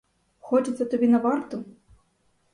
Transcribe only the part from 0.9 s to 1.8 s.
на варту?